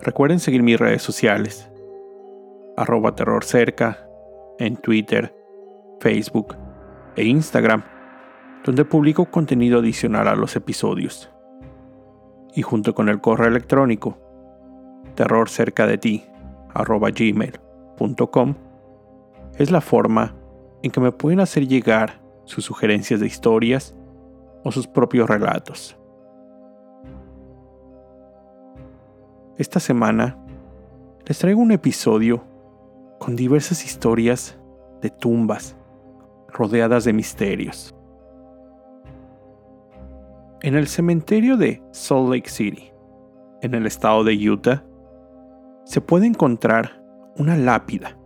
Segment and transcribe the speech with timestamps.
[0.00, 1.68] Recuerden seguir mis redes sociales,
[2.76, 4.08] arroba terrorcerca,
[4.58, 5.34] en Twitter,
[6.00, 6.56] Facebook
[7.16, 7.82] e Instagram,
[8.64, 11.30] donde publico contenido adicional a los episodios.
[12.54, 14.18] Y junto con el correo electrónico,
[15.14, 16.24] terrorcerca de ti,
[16.74, 18.54] arroba gmail.com,
[19.58, 20.36] es la forma
[20.82, 23.96] en que me pueden hacer llegar sus sugerencias de historias
[24.64, 25.98] o sus propios relatos.
[29.58, 30.38] Esta semana
[31.26, 32.44] les traigo un episodio
[33.18, 34.56] con diversas historias
[35.02, 35.76] de tumbas
[36.46, 37.92] rodeadas de misterios.
[40.62, 42.92] En el cementerio de Salt Lake City,
[43.60, 44.84] en el estado de Utah,
[45.84, 47.02] se puede encontrar
[47.36, 48.16] una lápida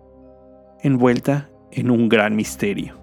[0.81, 2.95] envuelta en un gran misterio.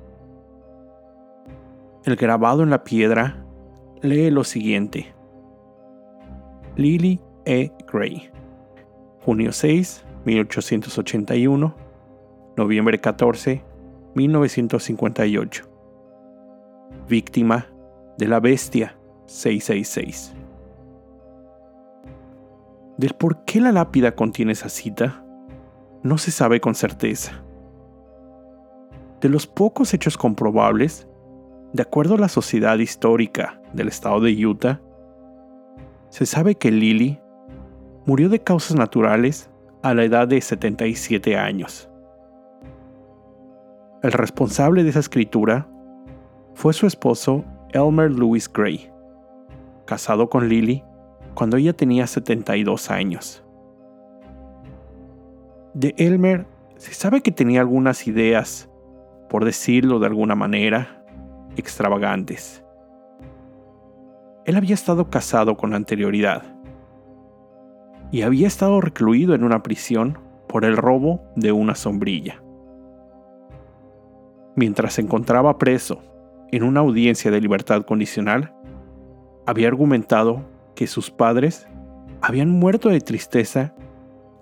[2.05, 3.43] El grabado en la piedra
[4.03, 5.15] lee lo siguiente.
[6.75, 7.71] Lily E.
[7.91, 8.29] Gray.
[9.25, 11.75] Junio 6, 1881.
[12.57, 13.63] Noviembre 14,
[14.15, 15.63] 1958.
[17.07, 17.67] Víctima
[18.17, 20.33] de la bestia 666.
[22.97, 25.23] Del por qué la lápida contiene esa cita,
[26.03, 27.43] no se sabe con certeza.
[29.21, 31.07] De los pocos hechos comprobables,
[31.71, 34.81] de acuerdo a la Sociedad Histórica del Estado de Utah,
[36.09, 37.19] se sabe que Lily
[38.09, 39.51] murió de causas naturales
[39.83, 41.91] a la edad de 77 años.
[44.01, 45.69] El responsable de esa escritura
[46.55, 48.91] fue su esposo Elmer Lewis Gray,
[49.85, 50.83] casado con Lily
[51.35, 53.43] cuando ella tenía 72 años.
[55.75, 56.47] De Elmer
[56.77, 58.71] se sabe que tenía algunas ideas,
[59.29, 61.05] por decirlo de alguna manera,
[61.57, 62.63] extravagantes.
[64.45, 66.58] Él había estado casado con anterioridad
[68.11, 72.41] y había estado recluido en una prisión por el robo de una sombrilla.
[74.55, 76.01] Mientras se encontraba preso
[76.51, 78.53] en una audiencia de libertad condicional,
[79.45, 80.43] había argumentado
[80.75, 81.67] que sus padres
[82.21, 83.73] habían muerto de tristeza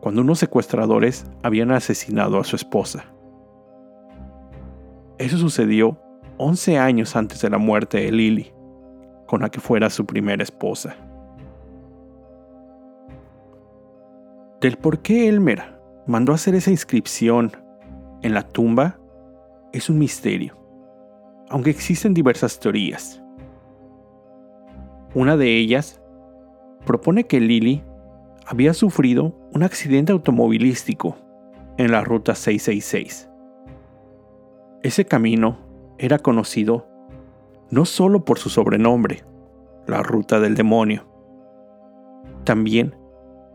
[0.01, 3.05] cuando unos secuestradores habían asesinado a su esposa.
[5.17, 5.99] Eso sucedió
[6.37, 8.53] 11 años antes de la muerte de Lily,
[9.25, 10.95] con la que fuera su primera esposa.
[14.61, 17.51] Del por qué Elmer mandó hacer esa inscripción
[18.23, 18.99] en la tumba
[19.71, 20.57] es un misterio,
[21.49, 23.21] aunque existen diversas teorías.
[25.13, 26.01] Una de ellas
[26.85, 27.83] propone que Lily
[28.47, 31.15] había sufrido un accidente automovilístico
[31.77, 33.29] en la Ruta 666.
[34.81, 35.59] Ese camino
[35.99, 36.87] era conocido
[37.69, 39.23] no solo por su sobrenombre,
[39.85, 41.05] la Ruta del Demonio,
[42.43, 42.95] también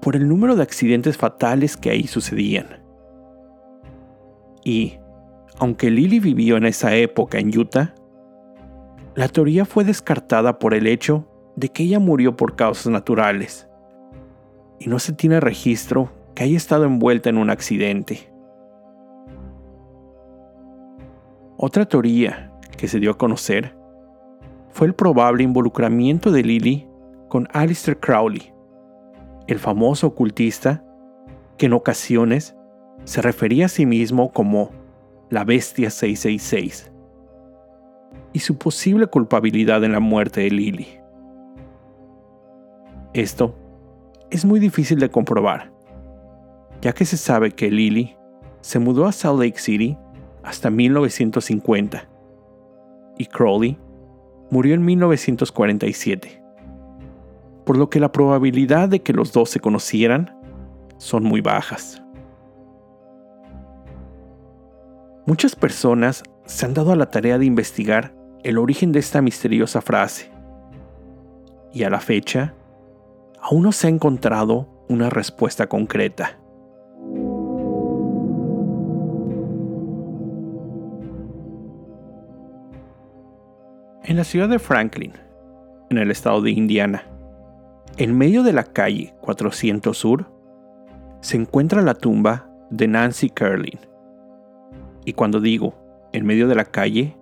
[0.02, 2.82] por el número de accidentes fatales que ahí sucedían.
[4.64, 4.98] Y,
[5.58, 7.94] aunque Lily vivió en esa época en Utah,
[9.14, 13.68] la teoría fue descartada por el hecho de que ella murió por causas naturales,
[14.80, 18.32] y no se tiene registro que haya estado envuelta en un accidente.
[21.56, 23.76] Otra teoría que se dio a conocer
[24.70, 26.88] fue el probable involucramiento de Lily
[27.28, 28.51] con Alistair Crowley,
[29.46, 30.84] el famoso ocultista,
[31.58, 32.56] que en ocasiones
[33.04, 34.70] se refería a sí mismo como
[35.30, 36.92] la Bestia 666,
[38.32, 40.88] y su posible culpabilidad en la muerte de Lily.
[43.14, 43.54] Esto
[44.30, 45.72] es muy difícil de comprobar,
[46.80, 48.16] ya que se sabe que Lily
[48.60, 49.98] se mudó a Salt Lake City
[50.42, 52.08] hasta 1950
[53.18, 53.78] y Crowley
[54.50, 56.41] murió en 1947
[57.64, 60.36] por lo que la probabilidad de que los dos se conocieran
[60.98, 62.02] son muy bajas.
[65.26, 69.80] Muchas personas se han dado a la tarea de investigar el origen de esta misteriosa
[69.80, 70.32] frase,
[71.72, 72.54] y a la fecha,
[73.40, 76.38] aún no se ha encontrado una respuesta concreta.
[84.04, 85.12] En la ciudad de Franklin,
[85.88, 87.04] en el estado de Indiana,
[87.98, 90.26] En medio de la calle 400 Sur
[91.20, 93.78] se encuentra la tumba de Nancy Curlin.
[95.04, 95.74] Y cuando digo
[96.12, 97.16] en medio de la calle,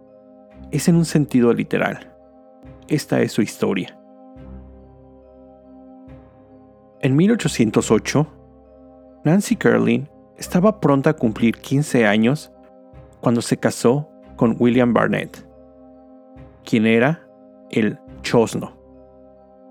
[0.70, 2.14] es en un sentido literal.
[2.86, 3.98] Esta es su historia.
[7.00, 8.26] En 1808,
[9.24, 10.08] Nancy Curlin
[10.38, 12.52] estaba pronta a cumplir 15 años
[13.20, 15.44] cuando se casó con William Barnett,
[16.64, 17.26] quien era
[17.70, 18.72] el chosno,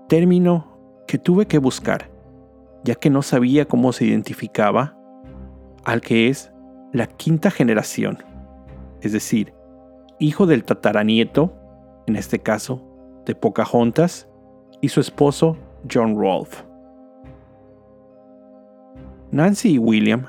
[0.08, 0.69] término
[1.10, 2.08] que tuve que buscar,
[2.84, 4.96] ya que no sabía cómo se identificaba
[5.82, 6.52] al que es
[6.92, 8.18] la quinta generación,
[9.00, 9.52] es decir,
[10.20, 11.52] hijo del tataranieto,
[12.06, 12.86] en este caso,
[13.26, 14.28] de Pocahontas,
[14.80, 15.56] y su esposo
[15.92, 16.64] John Rolfe.
[19.32, 20.26] Nancy y William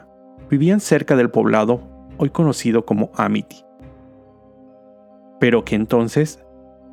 [0.49, 1.83] vivían cerca del poblado
[2.17, 3.63] hoy conocido como Amity,
[5.39, 6.43] pero que entonces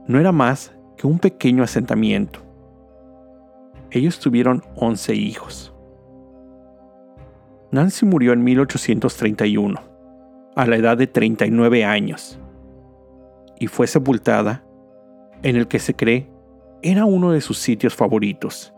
[0.06, 2.47] no era más que un pequeño asentamiento.
[3.90, 5.74] Ellos tuvieron 11 hijos.
[7.70, 9.80] Nancy murió en 1831,
[10.56, 12.38] a la edad de 39 años,
[13.58, 14.64] y fue sepultada
[15.42, 16.30] en el que se cree
[16.82, 18.72] era uno de sus sitios favoritos,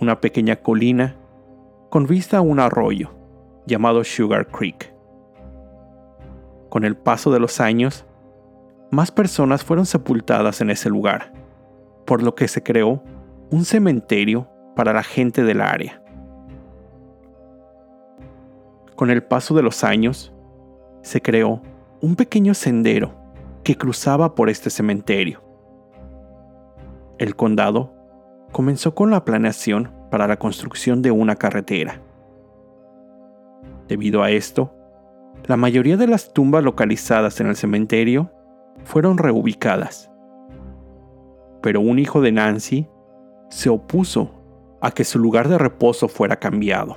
[0.00, 1.16] una pequeña colina
[1.90, 3.10] con vista a un arroyo
[3.66, 4.94] llamado Sugar Creek.
[6.68, 8.04] Con el paso de los años,
[8.90, 11.32] más personas fueron sepultadas en ese lugar,
[12.04, 13.02] por lo que se creó
[13.50, 16.02] un cementerio para la gente del área.
[18.96, 20.32] Con el paso de los años,
[21.02, 21.62] se creó
[22.00, 23.14] un pequeño sendero
[23.62, 25.42] que cruzaba por este cementerio.
[27.18, 27.92] El condado
[28.52, 32.00] comenzó con la planeación para la construcción de una carretera.
[33.88, 34.74] Debido a esto,
[35.46, 38.30] la mayoría de las tumbas localizadas en el cementerio
[38.84, 40.10] fueron reubicadas.
[41.62, 42.88] Pero un hijo de Nancy
[43.54, 44.32] se opuso
[44.80, 46.96] a que su lugar de reposo fuera cambiado.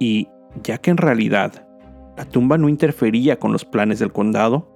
[0.00, 0.28] Y,
[0.64, 1.68] ya que en realidad
[2.16, 4.68] la tumba no interfería con los planes del condado,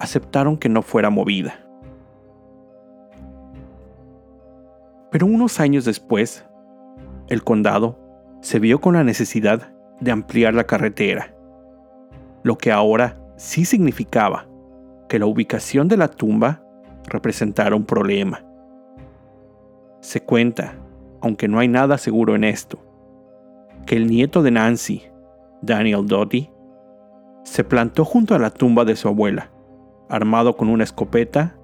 [0.00, 1.60] aceptaron que no fuera movida.
[5.10, 6.46] Pero unos años después,
[7.28, 7.98] el condado
[8.40, 11.36] se vio con la necesidad de ampliar la carretera,
[12.44, 14.48] lo que ahora sí significaba
[15.06, 16.64] que la ubicación de la tumba
[17.06, 18.43] representara un problema.
[20.04, 20.74] Se cuenta,
[21.22, 22.78] aunque no hay nada seguro en esto,
[23.86, 25.02] que el nieto de Nancy,
[25.62, 26.50] Daniel Doty,
[27.42, 29.50] se plantó junto a la tumba de su abuela,
[30.10, 31.56] armado con una escopeta,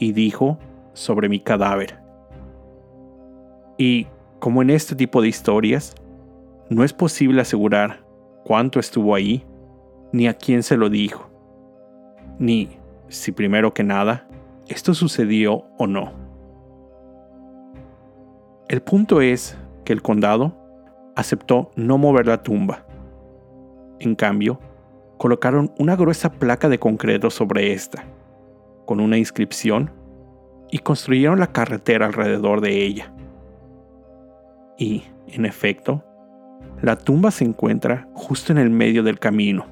[0.00, 0.58] y dijo
[0.92, 2.00] sobre mi cadáver.
[3.78, 4.08] Y,
[4.40, 5.94] como en este tipo de historias,
[6.70, 8.04] no es posible asegurar
[8.44, 9.46] cuánto estuvo ahí,
[10.12, 11.30] ni a quién se lo dijo,
[12.40, 12.70] ni,
[13.06, 14.26] si primero que nada,
[14.66, 16.23] esto sucedió o no.
[18.68, 20.56] El punto es que el condado
[21.16, 22.86] aceptó no mover la tumba.
[24.00, 24.58] En cambio,
[25.18, 28.04] colocaron una gruesa placa de concreto sobre esta,
[28.86, 29.90] con una inscripción,
[30.70, 33.12] y construyeron la carretera alrededor de ella.
[34.78, 36.02] Y, en efecto,
[36.80, 39.66] la tumba se encuentra justo en el medio del camino,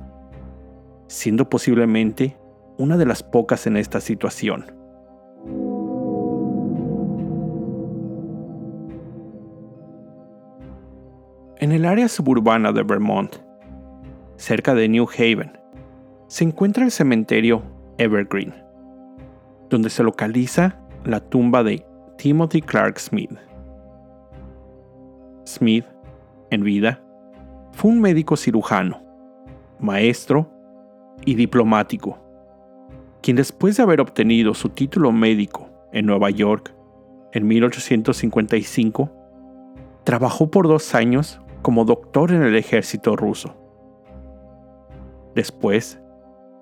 [1.09, 2.37] siendo posiblemente
[2.77, 4.82] una de las pocas en esta situación.
[11.63, 13.37] En el área suburbana de Vermont,
[14.35, 15.53] cerca de New Haven,
[16.27, 17.63] se encuentra el cementerio
[17.99, 18.53] Evergreen,
[19.71, 21.87] donde se localiza la tumba de
[22.19, 23.31] Timothy Clark Smith.
[25.47, 25.85] Smith,
[26.51, 27.01] en vida,
[27.71, 29.01] fue un médico cirujano,
[29.79, 30.51] maestro
[31.25, 32.19] y diplomático,
[33.21, 36.75] quien después de haber obtenido su título médico en Nueva York
[37.33, 39.13] en 1855,
[40.03, 43.55] trabajó por dos años como doctor en el ejército ruso.
[45.35, 46.01] Después,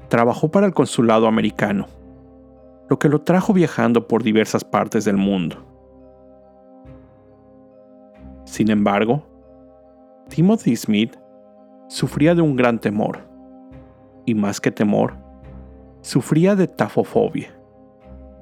[0.09, 1.87] trabajó para el consulado americano,
[2.88, 5.64] lo que lo trajo viajando por diversas partes del mundo.
[8.45, 9.25] Sin embargo,
[10.28, 11.16] Timothy Smith
[11.88, 13.21] sufría de un gran temor,
[14.26, 15.14] y más que temor,
[16.02, 17.50] sufría de tafofobia,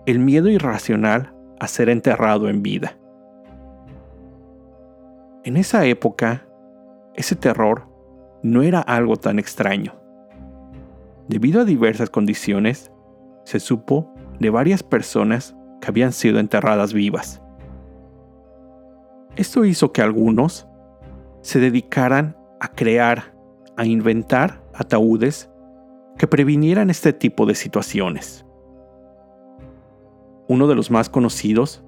[0.07, 2.97] el miedo irracional a ser enterrado en vida.
[5.45, 6.48] En esa época,
[7.19, 7.89] ese terror
[8.45, 9.93] no era algo tan extraño.
[11.27, 12.93] Debido a diversas condiciones,
[13.43, 17.43] se supo de varias personas que habían sido enterradas vivas.
[19.35, 20.69] Esto hizo que algunos
[21.41, 23.35] se dedicaran a crear,
[23.77, 25.51] a inventar ataúdes
[26.19, 28.47] que previnieran este tipo de situaciones.
[30.47, 31.85] Uno de los más conocidos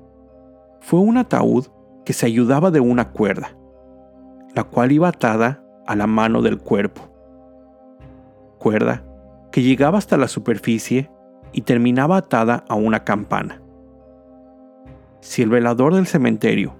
[0.80, 1.68] fue un ataúd
[2.04, 3.56] que se ayudaba de una cuerda,
[4.54, 7.02] la cual iba atada a la mano del cuerpo.
[8.59, 9.04] Cuerda
[9.50, 11.11] que llegaba hasta la superficie
[11.52, 13.61] y terminaba atada a una campana.
[15.21, 16.76] Si el velador del cementerio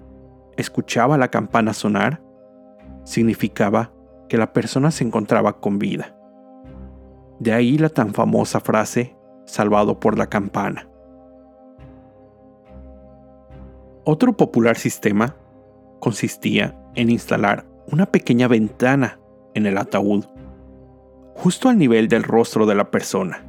[0.57, 2.21] escuchaba la campana sonar,
[3.03, 3.91] significaba
[4.29, 6.15] que la persona se encontraba con vida.
[7.39, 10.87] De ahí la tan famosa frase, salvado por la campana.
[14.03, 15.35] Otro popular sistema
[15.99, 19.19] consistía en instalar una pequeña ventana
[19.53, 20.25] en el ataúd,
[21.35, 23.45] justo al nivel del rostro de la persona,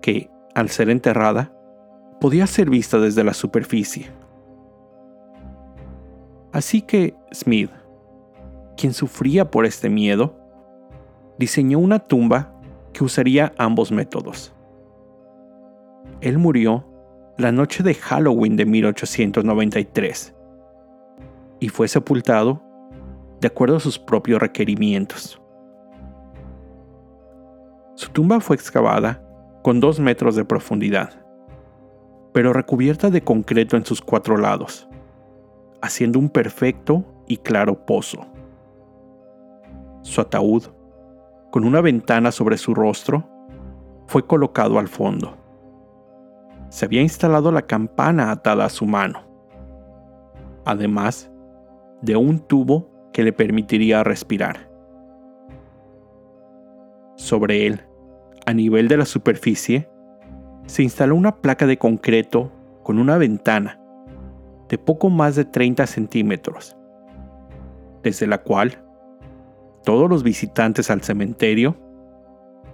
[0.00, 1.52] que, al ser enterrada,
[2.20, 4.10] podía ser vista desde la superficie.
[6.52, 7.70] Así que Smith,
[8.76, 10.36] quien sufría por este miedo,
[11.38, 12.54] diseñó una tumba
[12.92, 14.52] que usaría ambos métodos.
[16.20, 16.86] Él murió
[17.38, 20.34] la noche de Halloween de 1893
[21.62, 22.60] y fue sepultado
[23.40, 25.40] de acuerdo a sus propios requerimientos.
[27.94, 29.22] Su tumba fue excavada
[29.62, 31.24] con dos metros de profundidad,
[32.32, 34.88] pero recubierta de concreto en sus cuatro lados,
[35.80, 38.26] haciendo un perfecto y claro pozo.
[40.02, 40.64] Su ataúd,
[41.52, 43.28] con una ventana sobre su rostro,
[44.08, 45.38] fue colocado al fondo
[46.70, 49.20] se había instalado la campana atada a su mano,
[50.64, 51.30] además
[52.02, 54.70] de un tubo que le permitiría respirar.
[57.16, 57.82] Sobre él,
[58.46, 59.88] a nivel de la superficie,
[60.66, 63.80] se instaló una placa de concreto con una ventana
[64.68, 66.76] de poco más de 30 centímetros,
[68.02, 68.82] desde la cual
[69.84, 71.76] todos los visitantes al cementerio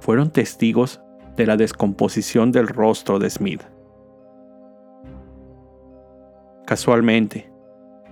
[0.00, 1.02] fueron testigos
[1.36, 3.62] de la descomposición del rostro de Smith.
[6.66, 7.50] Casualmente,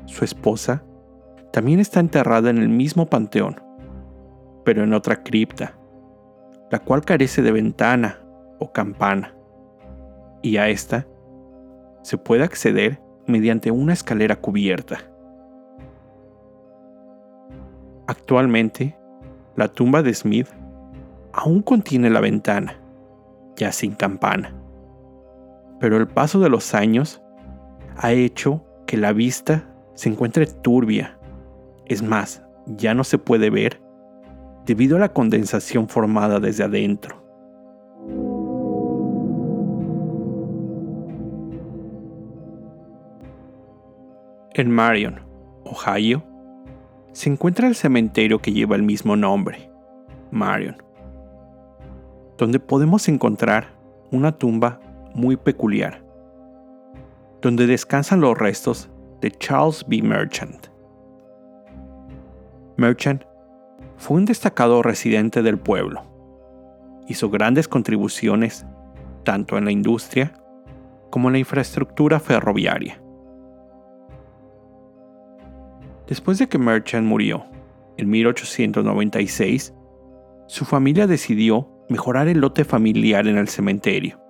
[0.06, 0.82] su esposa
[1.56, 3.62] también está enterrada en el mismo panteón,
[4.62, 5.72] pero en otra cripta,
[6.70, 8.20] la cual carece de ventana
[8.58, 9.34] o campana,
[10.42, 11.06] y a esta
[12.02, 14.98] se puede acceder mediante una escalera cubierta.
[18.06, 18.94] Actualmente,
[19.54, 20.48] la tumba de Smith
[21.32, 22.78] aún contiene la ventana,
[23.56, 24.52] ya sin campana,
[25.80, 27.22] pero el paso de los años
[27.96, 31.15] ha hecho que la vista se encuentre turbia.
[31.86, 33.80] Es más, ya no se puede ver
[34.64, 37.24] debido a la condensación formada desde adentro.
[44.54, 45.20] En Marion,
[45.64, 46.24] Ohio,
[47.12, 49.70] se encuentra el cementerio que lleva el mismo nombre,
[50.30, 50.76] Marion,
[52.38, 53.68] donde podemos encontrar
[54.10, 54.80] una tumba
[55.14, 56.06] muy peculiar
[57.42, 58.90] donde descansan los restos
[59.20, 60.02] de Charles B.
[60.02, 60.66] Merchant.
[62.76, 63.24] Merchant
[63.96, 66.02] fue un destacado residente del pueblo.
[67.08, 68.66] Hizo grandes contribuciones
[69.24, 70.34] tanto en la industria
[71.10, 73.00] como en la infraestructura ferroviaria.
[76.06, 77.46] Después de que Merchant murió
[77.96, 79.74] en 1896,
[80.46, 84.20] su familia decidió mejorar el lote familiar en el cementerio.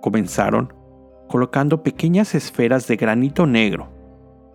[0.00, 0.74] Comenzaron
[1.28, 3.88] colocando pequeñas esferas de granito negro,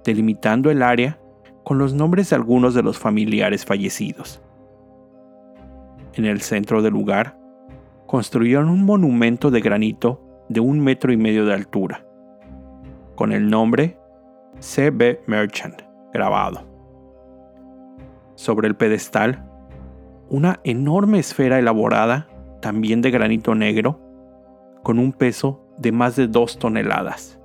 [0.04, 1.20] delimitando el área
[1.66, 4.42] con los nombres de algunos de los familiares fallecidos.
[6.14, 7.38] En el centro del lugar,
[8.06, 12.06] construyeron un monumento de granito de un metro y medio de altura,
[13.16, 13.98] con el nombre
[14.60, 15.24] C.B.
[15.26, 15.82] Merchant
[16.14, 16.64] grabado.
[18.36, 19.50] Sobre el pedestal,
[20.30, 22.28] una enorme esfera elaborada,
[22.62, 24.00] también de granito negro,
[24.84, 27.40] con un peso de más de dos toneladas.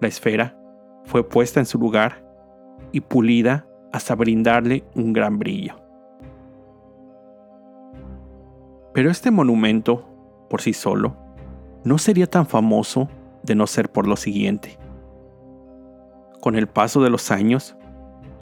[0.00, 0.58] La esfera
[1.04, 2.23] fue puesta en su lugar
[2.94, 5.74] y pulida hasta brindarle un gran brillo.
[8.92, 10.08] Pero este monumento,
[10.48, 11.16] por sí solo,
[11.84, 13.08] no sería tan famoso
[13.42, 14.78] de no ser por lo siguiente.
[16.40, 17.76] Con el paso de los años,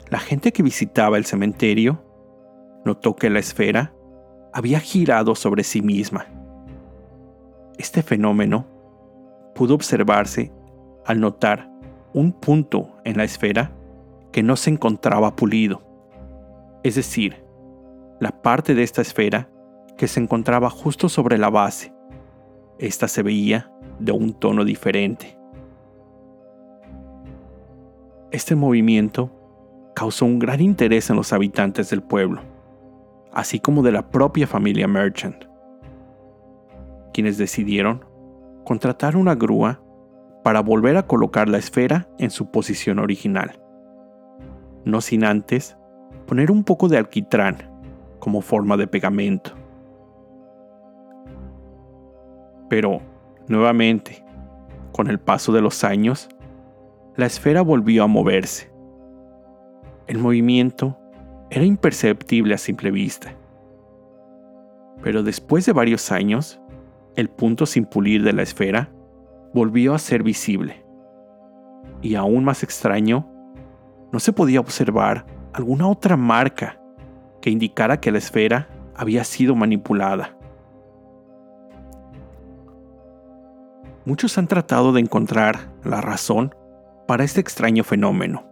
[0.09, 2.03] la gente que visitaba el cementerio
[2.85, 3.93] notó que la esfera
[4.53, 6.27] había girado sobre sí misma
[7.77, 8.65] este fenómeno
[9.55, 10.51] pudo observarse
[11.05, 11.69] al notar
[12.13, 13.71] un punto en la esfera
[14.33, 15.81] que no se encontraba pulido,
[16.83, 17.45] es decir,
[18.19, 19.49] la parte de esta esfera
[19.97, 21.93] que se encontraba justo sobre la base.
[22.79, 25.37] Esta se veía de un tono diferente.
[28.31, 29.31] Este movimiento
[29.95, 32.41] causó un gran interés en los habitantes del pueblo,
[33.31, 35.45] así como de la propia familia Merchant
[37.13, 38.03] quienes decidieron
[38.65, 39.81] contratar una grúa
[40.43, 43.62] para volver a colocar la esfera en su posición original.
[44.85, 45.77] No sin antes
[46.27, 47.69] poner un poco de alquitrán
[48.19, 49.51] como forma de pegamento.
[52.69, 53.01] Pero,
[53.47, 54.23] nuevamente,
[54.91, 56.29] con el paso de los años,
[57.15, 58.71] la esfera volvió a moverse.
[60.07, 60.97] El movimiento
[61.49, 63.35] era imperceptible a simple vista.
[65.03, 66.59] Pero después de varios años,
[67.15, 68.89] el punto sin pulir de la esfera
[69.53, 70.83] volvió a ser visible.
[72.01, 73.29] Y aún más extraño,
[74.13, 76.79] no se podía observar alguna otra marca
[77.41, 80.37] que indicara que la esfera había sido manipulada.
[84.05, 86.53] Muchos han tratado de encontrar la razón
[87.07, 88.45] para este extraño fenómeno.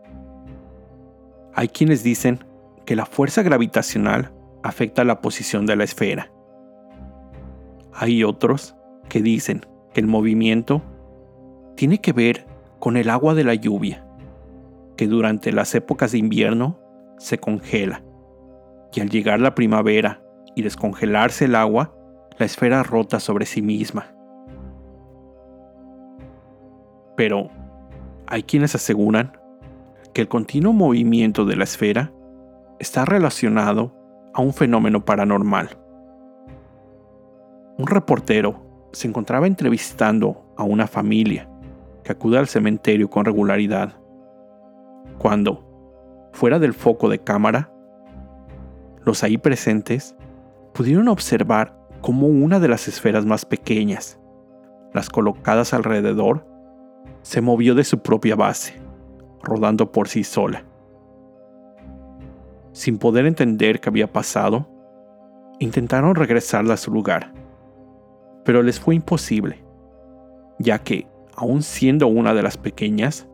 [1.54, 2.44] Hay quienes dicen
[2.84, 6.32] que la fuerza gravitacional afecta la posición de la esfera.
[7.94, 8.76] Hay otros
[9.10, 9.64] que dicen
[9.94, 10.82] que el movimiento
[11.76, 12.48] tiene que ver
[12.80, 14.08] con el agua de la lluvia,
[15.02, 16.80] que durante las épocas de invierno
[17.18, 18.04] se congela,
[18.94, 20.22] y al llegar la primavera
[20.56, 21.96] y descongelarse el agua,
[22.38, 24.14] la esfera rota sobre sí misma.
[27.18, 27.50] Pero
[28.28, 29.40] hay quienes aseguran
[30.14, 32.14] que el continuo movimiento de la esfera
[32.78, 33.96] está relacionado
[34.36, 35.80] a un fenómeno paranormal.
[37.80, 41.50] Un reportero se encontraba entrevistando a una familia
[42.04, 43.96] que acude al cementerio con regularidad,
[45.22, 45.64] cuando,
[46.34, 47.72] fuera del foco de cámara,
[49.06, 50.16] los ahí presentes
[50.74, 54.20] pudieron observar cómo una de las esferas más pequeñas,
[54.94, 56.48] las colocadas alrededor,
[57.22, 58.82] se movió de su propia base,
[59.44, 60.66] rodando por sí sola.
[62.72, 64.68] Sin poder entender qué había pasado,
[65.60, 67.32] intentaron regresarla a su lugar,
[68.44, 69.64] pero les fue imposible,
[70.58, 73.28] ya que, aun siendo una de las pequeñas,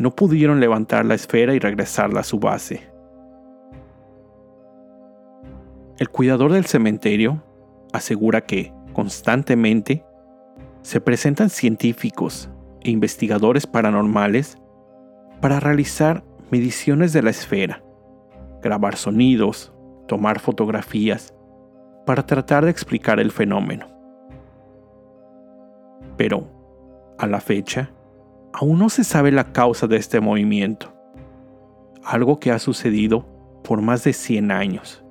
[0.00, 2.90] no pudieron levantar la esfera y regresarla a su base.
[5.98, 7.44] El cuidador del cementerio
[7.92, 10.02] asegura que, constantemente,
[10.80, 12.48] se presentan científicos
[12.80, 14.56] e investigadores paranormales
[15.42, 17.84] para realizar mediciones de la esfera,
[18.62, 19.70] grabar sonidos,
[20.08, 21.34] tomar fotografías,
[22.06, 23.86] para tratar de explicar el fenómeno.
[26.16, 26.48] Pero,
[27.18, 27.90] a la fecha,
[28.52, 30.92] aún no se sabe la causa de este movimiento,
[32.04, 33.26] algo que ha sucedido
[33.62, 35.04] por más de 100 años.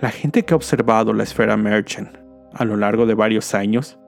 [0.00, 2.18] La gente que ha observado la esfera Merchant
[2.54, 3.98] a lo largo de varios años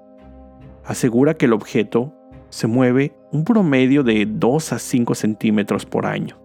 [0.85, 2.13] asegura que el objeto
[2.49, 6.39] se mueve un promedio de 2 a 5 centímetros por año,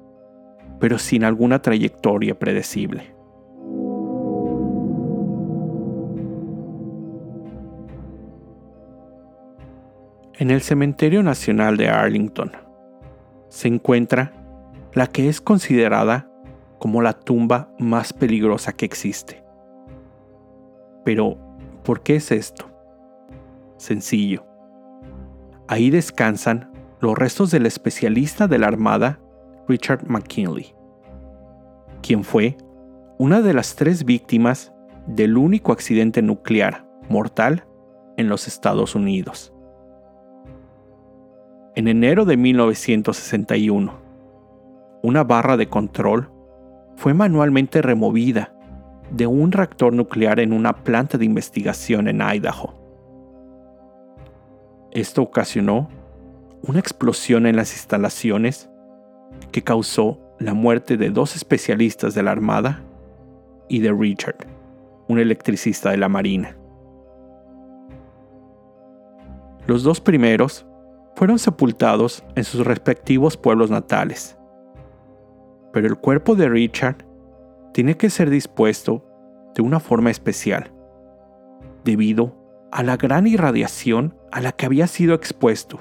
[0.79, 3.18] pero sin alguna trayectoria predecible.
[10.39, 12.53] En el Cementerio Nacional de Arlington
[13.49, 14.31] se encuentra
[14.93, 16.31] la que es considerada
[16.77, 19.43] como la tumba más peligrosa que existe.
[21.03, 21.37] Pero,
[21.83, 22.71] ¿por qué es esto?
[23.75, 24.45] sencillo.
[25.67, 26.71] Ahí descansan
[27.01, 29.19] los restos del especialista de la Armada
[29.67, 30.73] Richard McKinley,
[32.01, 32.55] quien fue
[33.17, 34.71] una de las tres víctimas
[35.05, 37.65] del único accidente nuclear mortal
[38.15, 39.53] en los Estados Unidos.
[41.79, 43.93] En enero de 1961,
[45.01, 46.29] una barra de control
[46.97, 48.53] fue manualmente removida
[49.11, 52.75] de un reactor nuclear en una planta de investigación en Idaho.
[54.91, 55.87] Esto ocasionó
[56.63, 58.69] una explosión en las instalaciones
[59.53, 62.83] que causó la muerte de dos especialistas de la Armada
[63.69, 64.47] y de Richard,
[65.07, 66.57] un electricista de la Marina.
[69.65, 70.65] Los dos primeros
[71.15, 74.37] fueron sepultados en sus respectivos pueblos natales,
[75.73, 76.97] pero el cuerpo de Richard
[77.73, 79.05] tiene que ser dispuesto
[79.55, 80.71] de una forma especial,
[81.83, 82.35] debido
[82.71, 85.79] a la gran irradiación a la que había sido expuesto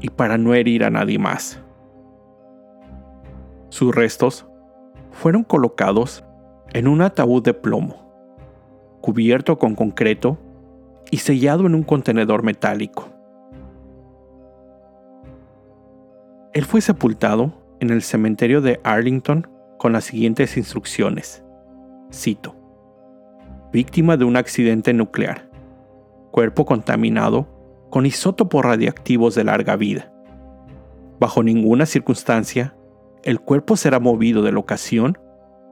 [0.00, 1.60] y para no herir a nadie más.
[3.70, 4.46] Sus restos
[5.10, 6.24] fueron colocados
[6.72, 8.04] en un ataúd de plomo,
[9.00, 10.38] cubierto con concreto
[11.10, 13.13] y sellado en un contenedor metálico.
[16.54, 21.44] Él fue sepultado en el cementerio de Arlington con las siguientes instrucciones.
[22.12, 22.54] Cito.
[23.72, 25.50] Víctima de un accidente nuclear
[26.30, 27.48] cuerpo contaminado
[27.90, 30.12] con isótopos radiactivos de larga vida.
[31.20, 32.76] Bajo ninguna circunstancia,
[33.22, 35.18] el cuerpo será movido de locación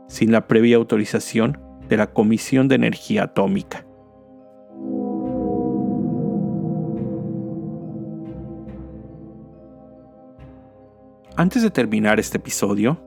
[0.09, 3.87] sin la previa autorización de la Comisión de Energía Atómica.
[11.43, 13.01] Antes de terminar este episodio,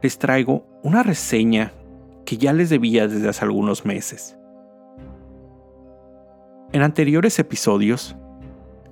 [0.00, 1.72] les traigo una reseña
[2.24, 4.38] que ya les debía desde hace algunos meses.
[6.72, 8.16] En anteriores episodios,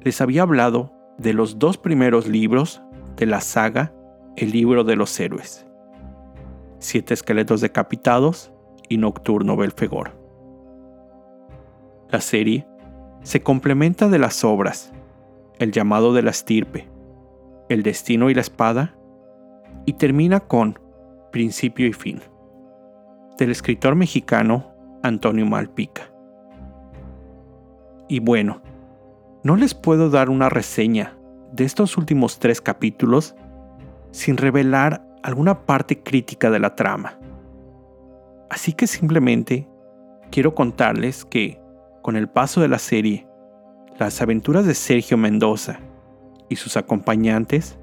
[0.03, 2.83] les había hablado de los dos primeros libros
[3.17, 3.95] de la saga
[4.37, 5.67] El libro de los héroes,
[6.79, 8.53] Siete esqueletos decapitados
[8.87, 10.13] y Nocturno Belfegor.
[12.11, 12.67] La serie
[13.23, 14.93] se complementa de las obras
[15.59, 16.92] El llamado de la estirpe,
[17.73, 18.95] El destino y la espada,
[19.87, 20.79] y termina con
[21.31, 22.21] Principio y fin,
[23.39, 26.13] del escritor mexicano Antonio Malpica.
[28.11, 28.61] Y bueno,
[29.43, 31.17] no les puedo dar una reseña
[31.51, 33.35] de estos últimos tres capítulos
[34.11, 37.19] sin revelar alguna parte crítica de la trama.
[38.51, 39.67] Así que simplemente
[40.31, 41.59] quiero contarles que,
[42.03, 43.27] con el paso de la serie,
[43.99, 45.81] las aventuras de Sergio Mendoza
[46.53, 47.79] y sus acompañantes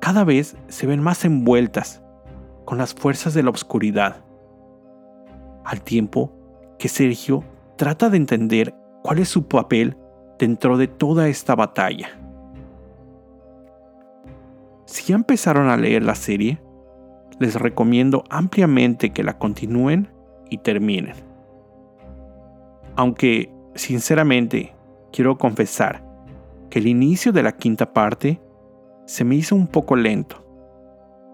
[0.00, 2.02] cada vez se ven más envueltas
[2.64, 4.24] con las fuerzas de la oscuridad,
[5.64, 6.32] al tiempo
[6.78, 7.44] que Sergio
[7.76, 9.96] trata de entender cuál es su papel
[10.38, 12.08] dentro de toda esta batalla.
[14.84, 16.60] Si ya empezaron a leer la serie,
[17.38, 20.10] les recomiendo ampliamente que la continúen
[20.50, 21.14] y terminen.
[22.94, 24.74] Aunque, sinceramente,
[25.12, 26.13] quiero confesar
[26.74, 28.42] el inicio de la quinta parte
[29.06, 30.44] se me hizo un poco lento,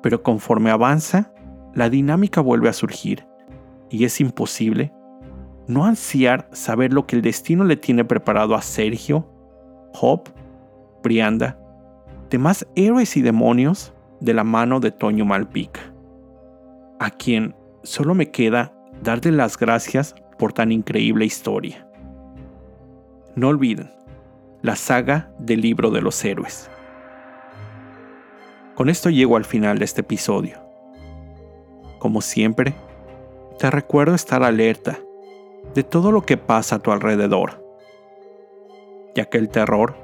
[0.02, 1.32] pero conforme avanza,
[1.74, 3.26] la dinámica vuelve a surgir
[3.88, 4.92] y es imposible
[5.66, 9.26] no ansiar saber lo que el destino le tiene preparado a Sergio,
[9.98, 10.28] Hop,
[11.02, 11.58] Brianda,
[12.28, 15.80] demás héroes y demonios de la mano de Toño Malpica,
[16.98, 21.88] a quien solo me queda darle las gracias por tan increíble historia.
[23.36, 23.90] No olviden,
[24.62, 26.70] la saga del libro de los héroes.
[28.74, 30.58] Con esto llego al final de este episodio.
[31.98, 32.74] Como siempre,
[33.58, 34.98] te recuerdo estar alerta
[35.74, 37.62] de todo lo que pasa a tu alrededor,
[39.14, 39.96] ya que el terror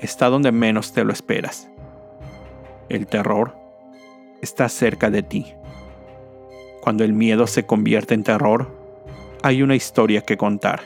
[0.00, 1.70] está donde menos te lo esperas.
[2.88, 3.54] El terror
[4.40, 5.54] está cerca de ti.
[6.80, 8.70] Cuando el miedo se convierte en terror,
[9.42, 10.80] hay una historia que contar.